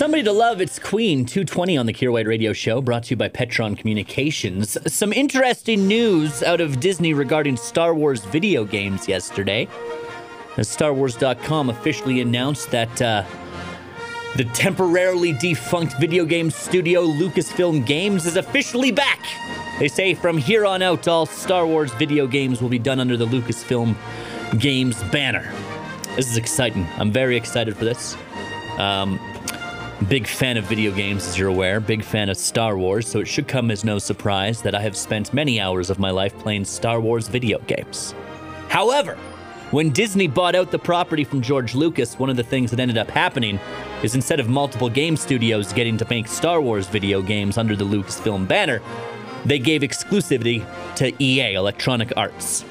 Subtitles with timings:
[0.00, 3.16] Somebody to Love, it's Queen 220 on the Kier White Radio Show, brought to you
[3.18, 4.78] by Petron Communications.
[4.90, 9.68] Some interesting news out of Disney regarding Star Wars video games yesterday.
[10.56, 13.24] StarWars.com officially announced that uh,
[14.38, 19.20] the temporarily defunct video game studio Lucasfilm Games is officially back.
[19.78, 23.18] They say from here on out, all Star Wars video games will be done under
[23.18, 23.94] the Lucasfilm
[24.58, 25.52] Games banner.
[26.16, 26.88] This is exciting.
[26.96, 28.16] I'm very excited for this.
[28.78, 29.20] Um,
[30.08, 31.80] big fan of video games, as you're aware.
[31.80, 34.96] Big fan of Star Wars, so it should come as no surprise that I have
[34.96, 38.14] spent many hours of my life playing Star Wars video games.
[38.68, 39.16] However,
[39.70, 42.98] when Disney bought out the property from George Lucas, one of the things that ended
[42.98, 43.60] up happening
[44.02, 47.84] is instead of multiple game studios getting to make Star Wars video games under the
[47.84, 48.82] Lucasfilm banner,
[49.44, 52.64] they gave exclusivity to EA, Electronic Arts.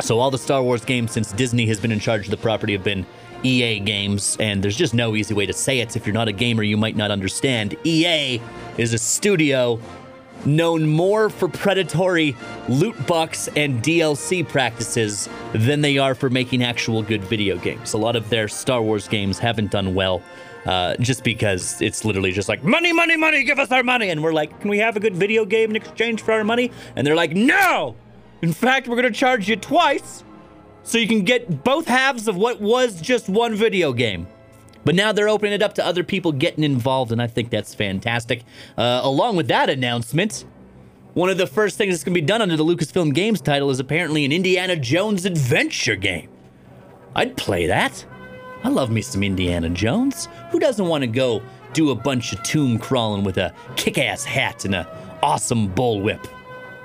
[0.00, 2.72] So all the Star Wars games since Disney has been in charge of the property
[2.72, 3.04] have been
[3.42, 5.96] EA games, and there's just no easy way to say it.
[5.96, 7.76] If you're not a gamer, you might not understand.
[7.84, 8.40] EA
[8.76, 9.80] is a studio
[10.46, 12.34] known more for predatory
[12.68, 17.92] loot box and DLC practices than they are for making actual good video games.
[17.92, 20.22] A lot of their Star Wars games haven't done well.
[20.66, 24.22] Uh, just because it's literally just like money, money, money, give us our money, and
[24.22, 26.70] we're like, can we have a good video game in exchange for our money?
[26.96, 27.96] And they're like, no.
[28.42, 30.24] In fact, we're gonna charge you twice,
[30.82, 34.26] so you can get both halves of what was just one video game.
[34.84, 37.74] But now they're opening it up to other people getting involved, and I think that's
[37.74, 38.44] fantastic.
[38.78, 40.46] Uh, along with that announcement,
[41.14, 43.70] one of the first things that's going to be done under the Lucasfilm Games title
[43.70, 46.28] is apparently an Indiana Jones adventure game.
[47.14, 48.04] I'd play that.
[48.62, 50.28] I love me some Indiana Jones.
[50.50, 54.24] Who doesn't want to go do a bunch of tomb crawling with a kick ass
[54.24, 56.24] hat and a awesome bullwhip?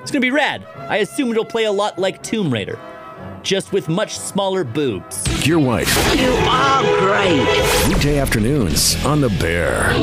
[0.05, 0.63] It's going to be rad.
[0.77, 2.77] I assume it'll play a lot like Tomb Raider,
[3.41, 5.23] just with much smaller boobs.
[5.41, 7.87] Kier White, You are great.
[7.89, 9.93] weekday afternoons on The Bear.